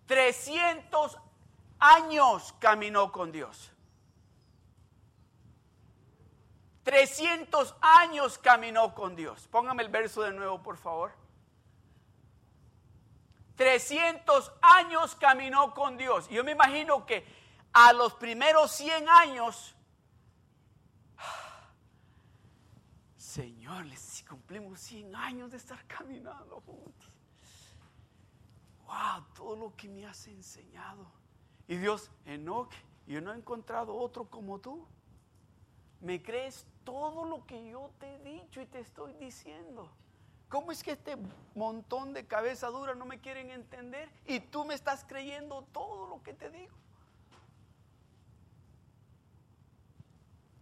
[0.07, 1.19] 300
[1.79, 3.71] años caminó con Dios.
[6.85, 9.49] 300 años caminó con Dios.
[9.49, 11.13] Póngame el verso de nuevo, por favor.
[13.57, 16.29] 300 años caminó con Dios.
[16.29, 17.27] Yo me imagino que
[17.73, 19.74] a los primeros 100 años,
[23.35, 27.11] Señor, si cumplimos 100 años de estar caminando juntos.
[28.87, 31.05] Wow, todo lo que me has enseñado.
[31.67, 32.73] Y Dios, Enoch,
[33.09, 34.87] yo no he encontrado otro como tú.
[36.01, 39.91] ¿Me crees todo lo que yo te he dicho y te estoy diciendo?
[40.49, 41.17] ¿Cómo es que este
[41.57, 46.23] montón de cabeza dura no me quieren entender y tú me estás creyendo todo lo
[46.23, 46.77] que te digo?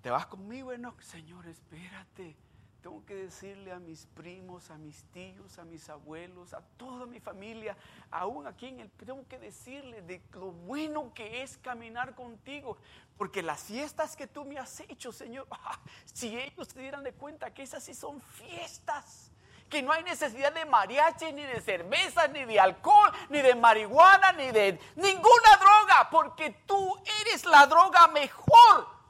[0.01, 0.99] ¿Te vas conmigo, Enoch?
[1.03, 2.35] Señor, espérate.
[2.83, 7.21] Tengo que decirle a mis primos, a mis tíos, a mis abuelos, a toda mi
[7.21, 7.77] familia,
[8.11, 12.77] aún aquí en el, tengo que decirle de lo bueno que es caminar contigo.
[13.17, 15.79] Porque las fiestas que tú me has hecho, Señor, ah,
[16.13, 19.31] si ellos se dieran de cuenta que esas sí son fiestas,
[19.71, 24.33] que no hay necesidad de mariachi, ni de cerveza, ni de alcohol, ni de marihuana,
[24.33, 29.02] ni de ninguna droga, porque tú eres la droga mejor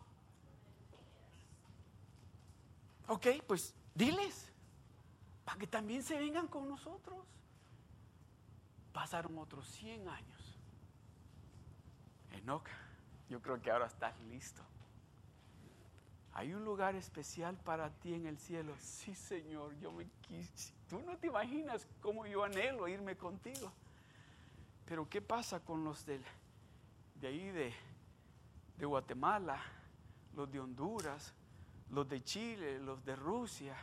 [3.13, 4.51] Ok, pues diles,
[5.45, 7.19] para que también se vengan con nosotros.
[8.95, 10.59] Pasaron otros 100 años.
[12.31, 12.67] Enoch,
[13.29, 14.63] yo creo que ahora estás listo.
[16.33, 18.75] Hay un lugar especial para ti en el cielo.
[18.79, 20.73] Sí, Señor, yo me quise.
[20.89, 23.71] Tú no te imaginas cómo yo anhelo irme contigo.
[24.87, 26.19] Pero ¿qué pasa con los de,
[27.23, 27.75] ahí de,
[28.79, 29.63] de Guatemala,
[30.35, 31.35] los de Honduras,
[31.93, 33.77] los de Chile, los de Rusia,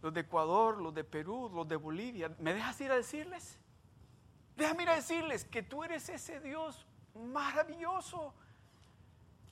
[0.00, 2.34] los de Ecuador, los de Perú, los de Bolivia?
[2.38, 3.58] ¿Me dejas ir a decirles?
[4.56, 8.32] Déjame ir a decirles que tú eres ese Dios maravilloso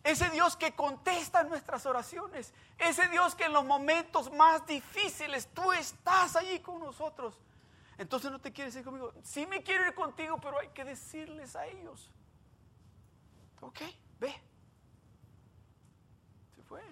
[0.02, 2.54] ese Dios que contesta nuestras oraciones.
[2.78, 7.38] Ese Dios que en los momentos más difíciles tú estás allí con nosotros.
[7.98, 9.12] Entonces no te quieres ir conmigo.
[9.22, 12.10] Sí me quiero ir contigo, pero hay que decirles a ellos.
[13.60, 13.80] Ok,
[14.18, 14.34] ve.
[16.56, 16.82] Se fue.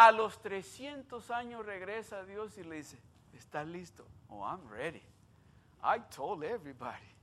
[0.00, 2.96] A los 300 años regresa Dios y le dice,
[3.36, 4.06] ¿estás listo?
[4.30, 5.02] Oh, I'm ready.
[5.82, 7.16] I told everybody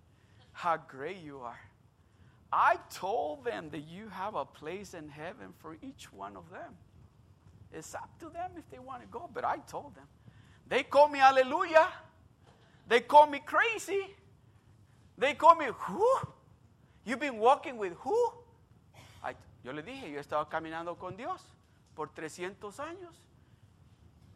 [0.52, 1.62] how great you are.
[2.52, 6.76] I told them that you have a place in heaven for each one of them.
[7.72, 10.08] It's up to them if they want to go, but I told them.
[10.68, 11.88] They call me hallelujah.
[12.90, 14.06] They call me crazy.
[15.18, 16.10] They call me who?
[17.06, 18.34] You've been walking with who?
[19.24, 21.42] I, yo le dije, yo he estado caminando con Dios
[21.96, 23.24] por 300 años.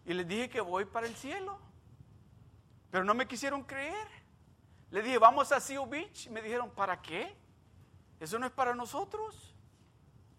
[0.06, 1.60] Y les dije que voy para el cielo.
[2.90, 4.08] Pero no me quisieron creer.
[4.90, 6.30] Le dije, vamos a Seal Beach.
[6.30, 7.36] Me dijeron, ¿para qué?
[8.20, 9.56] Eso no es para nosotros.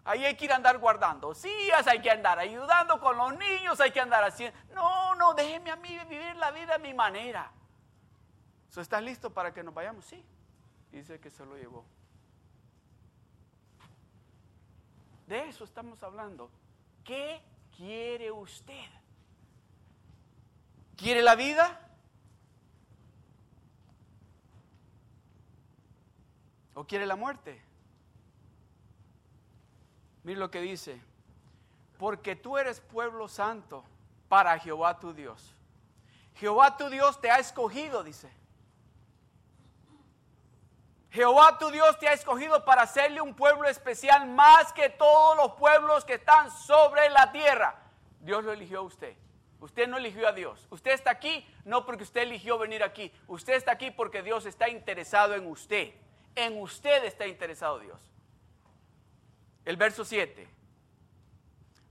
[0.05, 3.79] Ahí hay que ir a andar guardando sillas, hay que andar ayudando con los niños,
[3.81, 4.59] hay que andar haciendo.
[4.75, 7.53] No, no, déjeme a mí vivir la vida a mi manera.
[8.75, 10.05] ¿Estás listo para que nos vayamos?
[10.05, 10.25] Sí.
[10.91, 11.85] Dice que se lo llevó.
[15.27, 16.51] De eso estamos hablando.
[17.05, 17.41] ¿Qué
[17.77, 18.89] quiere usted?
[20.97, 21.81] ¿Quiere la vida?
[26.75, 27.63] ¿O quiere la muerte?
[30.25, 31.01] Mira lo que dice.
[31.99, 33.85] Porque tú eres pueblo santo
[34.29, 35.55] para Jehová tu Dios.
[36.35, 38.40] Jehová tu Dios te ha escogido, dice.
[41.11, 45.53] Jehová tu Dios te ha escogido para hacerle un pueblo especial más que todos los
[45.53, 47.77] pueblos que están sobre la tierra.
[48.21, 49.17] Dios lo eligió a usted.
[49.61, 50.67] Usted no eligió a Dios.
[50.71, 53.13] Usted está aquí no porque usted eligió venir aquí.
[53.27, 55.93] Usted está aquí porque Dios está interesado en usted.
[56.37, 58.11] En usted está interesado Dios
[59.65, 60.49] el verso 7.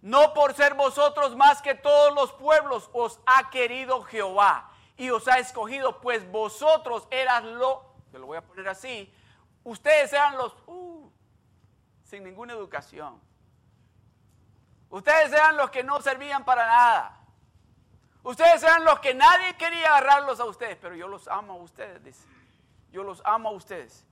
[0.01, 5.27] No por ser vosotros más que todos los pueblos os ha querido Jehová y os
[5.27, 9.11] ha escogido, pues vosotros eras lo, te lo voy a poner así,
[9.63, 11.09] ustedes eran los uh,
[12.03, 13.19] sin ninguna educación.
[14.89, 17.19] Ustedes eran los que no servían para nada.
[18.23, 22.03] Ustedes eran los que nadie quería agarrarlos a ustedes, pero yo los amo a ustedes,
[22.03, 22.27] dice.
[22.91, 24.05] Yo los amo a ustedes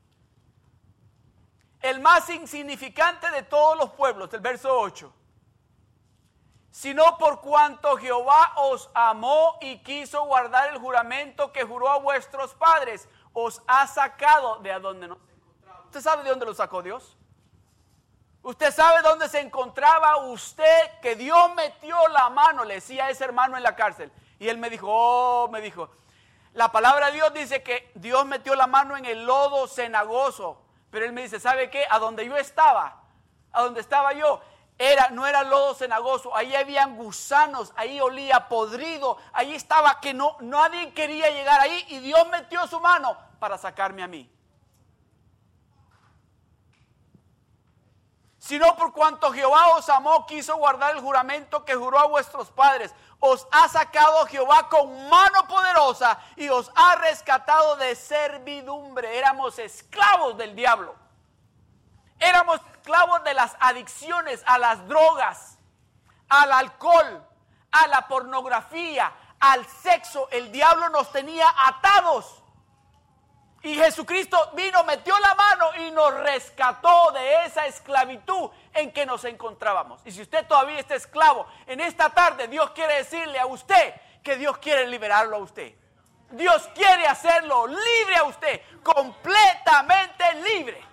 [1.81, 5.13] el más insignificante de todos los pueblos, del verso 8.
[6.71, 12.53] Sino por cuanto Jehová os amó y quiso guardar el juramento que juró a vuestros
[12.55, 13.07] padres,
[13.39, 15.83] os ha sacado de a donde nos encontraba.
[15.85, 17.15] ¿Usted sabe de dónde lo sacó Dios?
[18.41, 23.25] Usted sabe dónde se encontraba usted, que Dios metió la mano, le decía a ese
[23.25, 24.11] hermano en la cárcel.
[24.39, 25.87] Y él me dijo, oh, me dijo,
[26.53, 30.59] la palabra de Dios dice que Dios metió la mano en el lodo cenagoso.
[30.89, 31.85] Pero él me dice, ¿sabe qué?
[31.91, 33.03] A donde yo estaba,
[33.51, 34.41] a donde estaba yo,
[34.77, 40.37] era, no era lodo cenagoso, ahí habían gusanos, ahí olía podrido, ahí estaba que no,
[40.39, 44.31] nadie quería llegar ahí y Dios metió su mano para sacarme a mí.
[48.37, 52.93] Sino por cuanto Jehová os amó, quiso guardar el juramento que juró a vuestros padres
[53.19, 59.17] os ha sacado Jehová con mano poderosa y os ha rescatado de servidumbre.
[59.17, 60.95] Éramos esclavos del diablo.
[62.19, 65.57] Éramos esclavos de las adicciones a las drogas,
[66.29, 67.21] al alcohol,
[67.69, 69.11] a la pornografía,
[69.41, 70.29] al sexo.
[70.31, 72.41] El diablo nos tenía atados.
[73.61, 79.25] Y Jesucristo vino, metió la mano y nos rescató de esa esclavitud en que nos
[79.25, 79.99] encontrábamos.
[80.05, 84.37] Y si usted todavía está esclavo, en esta tarde Dios quiere decirle a usted que
[84.37, 85.75] Dios quiere liberarlo a usted.
[86.31, 90.86] Dios quiere hacerlo libre a usted, completamente libre.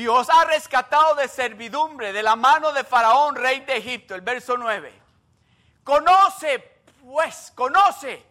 [0.00, 4.22] Y os ha rescatado de servidumbre de la mano de Faraón, rey de Egipto, el
[4.22, 4.90] verso 9
[5.84, 8.24] Conoce, pues, conoce,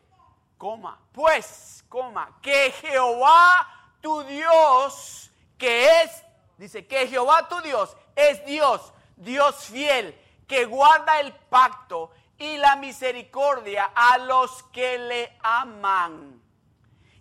[0.58, 3.68] coma, pues, coma, que Jehová
[4.02, 6.24] tu Dios que es,
[6.58, 12.10] dice, que Jehová tu Dios es Dios, Dios fiel, que guarda el pacto
[12.40, 16.49] y la misericordia a los que le aman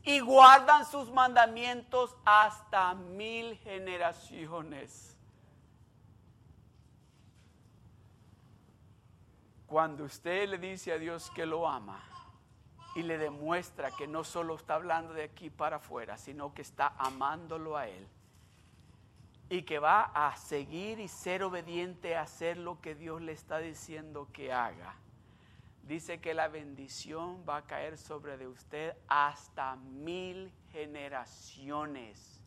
[0.08, 5.14] y guardan sus mandamientos hasta mil generaciones.
[9.66, 12.02] Cuando usted le dice a Dios que lo ama
[12.94, 16.94] y le demuestra que no solo está hablando de aquí para afuera, sino que está
[16.96, 18.08] amándolo a Él
[19.50, 23.58] y que va a seguir y ser obediente a hacer lo que Dios le está
[23.58, 24.94] diciendo que haga,
[25.88, 32.42] dice que la bendición va a caer sobre de usted hasta mil generaciones.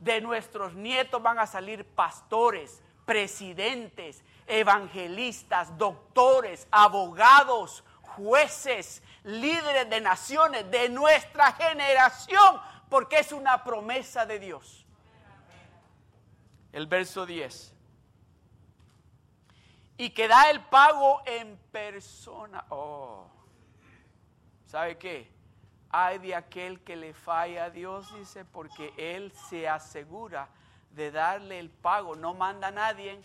[0.00, 7.82] De nuestros nietos van a salir pastores, presidentes, evangelistas, doctores, abogados,
[8.16, 14.86] jueces, líderes de naciones de nuestra generación, porque es una promesa de Dios.
[16.72, 17.74] El verso 10
[19.96, 22.64] y que da el pago en persona.
[22.70, 23.26] Oh,
[24.66, 25.32] ¿sabe qué?
[25.90, 30.48] Hay de aquel que le falla a Dios, dice, porque Él se asegura
[30.90, 33.20] de darle el pago, no manda a nadie,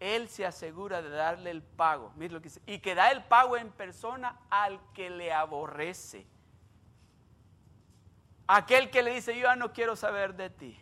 [0.00, 2.12] Él se asegura de darle el pago.
[2.16, 6.26] Mira lo que dice, y que da el pago en persona al que le aborrece.
[8.46, 10.80] Aquel que le dice, yo ya no quiero saber de ti.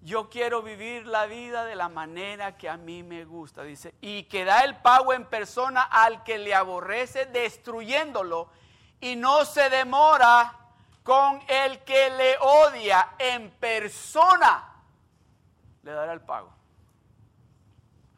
[0.00, 4.24] Yo quiero vivir la vida de la manera que a mí me gusta, dice, y
[4.24, 8.48] que da el pago en persona al que le aborrece, destruyéndolo,
[9.00, 10.58] y no se demora
[11.02, 14.72] con el que le odia en persona,
[15.82, 16.61] le dará el pago.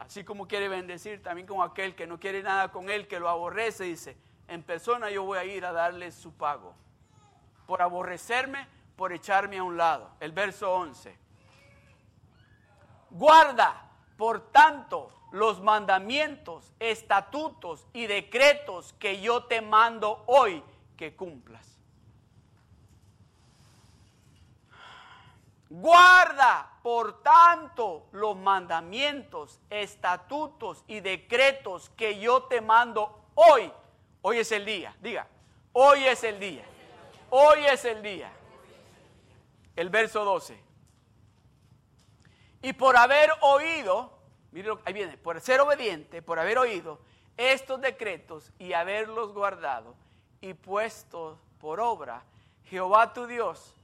[0.05, 3.29] Así como quiere bendecir, también como aquel que no quiere nada con él, que lo
[3.29, 4.17] aborrece, dice,
[4.49, 6.75] en persona yo voy a ir a darle su pago.
[7.67, 10.11] Por aborrecerme, por echarme a un lado.
[10.21, 11.17] El verso 11.
[13.11, 20.63] Guarda, por tanto, los mandamientos, estatutos y decretos que yo te mando hoy
[20.99, 21.81] que cumplas.
[25.71, 33.73] Guarda, por tanto, los mandamientos, estatutos y decretos que yo te mando hoy.
[34.21, 35.27] Hoy es el día, diga,
[35.73, 36.63] hoy es el día.
[37.31, 38.31] Hoy es el día.
[39.75, 40.63] El verso 12.
[42.61, 44.13] Y por haber oído,
[44.53, 46.99] mire, ahí viene, por ser obediente, por haber oído
[47.39, 49.95] estos decretos y haberlos guardado
[50.43, 52.23] y puesto por obra,
[52.65, 53.75] Jehová tu Dios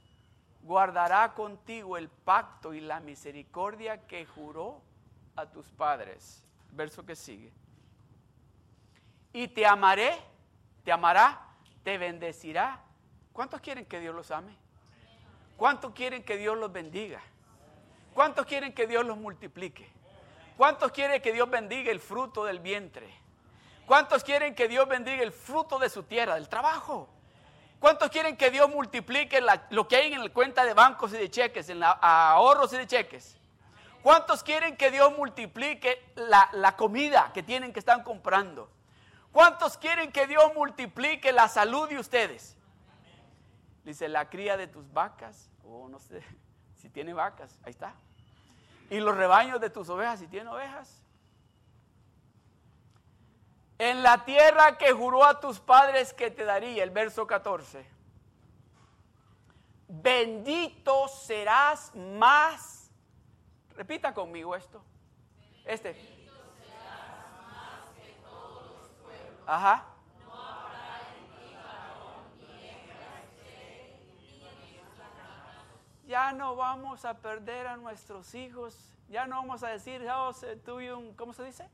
[0.63, 4.81] guardará contigo el pacto y la misericordia que juró
[5.35, 6.43] a tus padres.
[6.71, 7.51] Verso que sigue.
[9.33, 10.13] Y te amaré,
[10.83, 11.41] te amará,
[11.83, 12.81] te bendecirá.
[13.33, 14.55] ¿Cuántos quieren que Dios los ame?
[15.57, 17.21] ¿Cuántos quieren que Dios los bendiga?
[18.13, 19.87] ¿Cuántos quieren que Dios los multiplique?
[20.57, 23.09] ¿Cuántos quieren que Dios bendiga el fruto del vientre?
[23.85, 27.09] ¿Cuántos quieren que Dios bendiga el fruto de su tierra, del trabajo?
[27.81, 31.31] ¿Cuántos quieren que Dios multiplique lo que hay en la cuenta de bancos y de
[31.31, 33.35] cheques, en ahorros y de cheques?
[34.03, 38.69] ¿Cuántos quieren que Dios multiplique la, comida que tienen que están comprando?
[39.31, 42.55] ¿Cuántos quieren que Dios multiplique la salud de ustedes?
[43.83, 46.21] Dice, la cría de tus vacas, o no sé,
[46.79, 47.95] si tiene vacas, ahí está.
[48.91, 51.01] Y los rebaños de tus ovejas, si tiene ovejas.
[53.83, 57.83] En la tierra que juró a tus padres que te daría, el verso 14.
[59.87, 62.91] Bendito serás más.
[63.75, 64.83] Repita conmigo esto.
[65.65, 65.93] Este.
[65.93, 69.43] Bendito serás más que todos los pueblos.
[69.47, 69.87] Ajá.
[76.05, 78.77] ya no vamos a perder a nuestros hijos,
[79.07, 80.33] ya no vamos a decir, oh,
[80.65, 81.69] tuve un, ¿cómo se dice?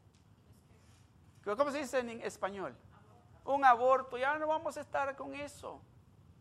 [1.56, 2.76] ¿Cómo se dice en español?
[3.46, 5.80] Un aborto, ya no vamos a estar con eso,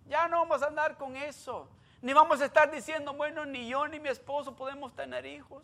[0.07, 1.69] ya no vamos a andar con eso,
[2.03, 5.63] ni vamos a estar diciendo, bueno, ni yo ni mi esposo podemos tener hijos.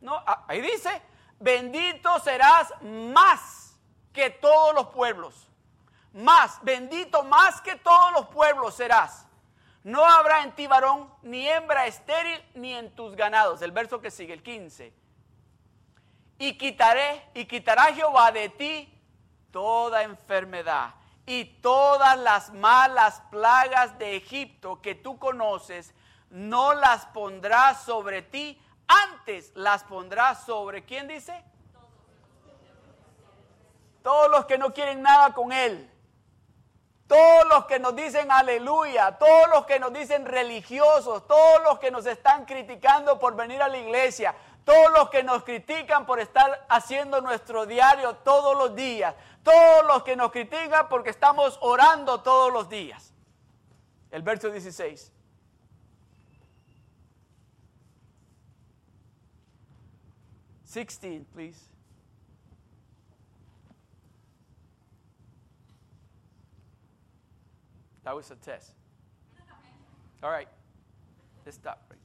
[0.00, 1.02] No, ah, ahí dice,
[1.40, 3.76] bendito serás más
[4.12, 5.48] que todos los pueblos,
[6.12, 9.26] más, bendito más que todos los pueblos serás.
[9.82, 13.62] No habrá en ti varón, ni hembra estéril, ni en tus ganados.
[13.62, 14.92] El verso que sigue, el 15.
[16.40, 18.92] Y quitaré, y quitará Jehová de ti
[19.52, 20.94] toda enfermedad
[21.26, 25.92] y todas las malas plagas de Egipto que tú conoces,
[26.30, 31.44] no las pondrás sobre ti antes las pondrá sobre, ¿quién dice?
[34.02, 35.90] Todos los que no quieren nada con Él.
[37.06, 41.90] Todos los que nos dicen aleluya, todos los que nos dicen religiosos, todos los que
[41.90, 44.34] nos están criticando por venir a la iglesia,
[44.64, 50.02] todos los que nos critican por estar haciendo nuestro diario todos los días, todos los
[50.02, 53.12] que nos critican porque estamos orando todos los días.
[54.10, 55.12] El verso 16.
[60.64, 61.58] Sixteen, please.
[68.04, 68.72] That was a test.
[70.22, 70.48] All right.
[71.44, 71.98] Let's stop right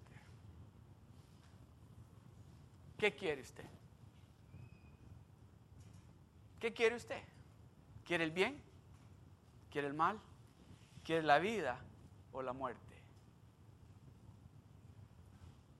[2.95, 2.95] there.
[3.06, 3.66] ¿Qué quiere usted?
[6.60, 7.22] ¿Qué quiere usted?
[8.04, 8.60] ¿Quiere el bien?
[9.70, 10.20] ¿Quiere el mal?
[11.04, 11.80] ¿Quiere la vida
[12.32, 12.96] o la muerte?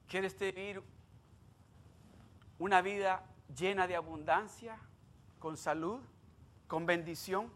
[0.08, 0.84] ¿Quiere usted vivir
[2.60, 3.26] una vida
[3.58, 4.78] llena de abundancia,
[5.40, 6.02] con salud,
[6.68, 7.52] con bendición?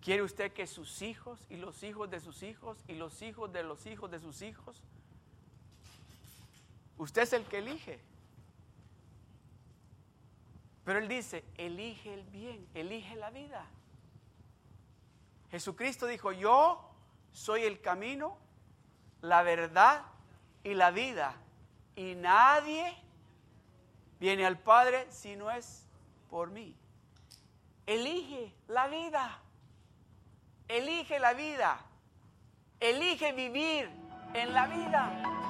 [0.00, 3.64] ¿Quiere usted que sus hijos y los hijos de sus hijos y los hijos de
[3.64, 4.82] los hijos de sus hijos?
[6.96, 8.09] Usted es el que elige.
[10.90, 13.64] Pero Él dice, elige el bien, elige la vida.
[15.52, 16.84] Jesucristo dijo, yo
[17.30, 18.36] soy el camino,
[19.20, 20.02] la verdad
[20.64, 21.36] y la vida.
[21.94, 22.92] Y nadie
[24.18, 25.86] viene al Padre si no es
[26.28, 26.74] por mí.
[27.86, 29.38] Elige la vida.
[30.66, 31.86] Elige la vida.
[32.80, 33.88] Elige vivir
[34.34, 35.49] en la vida.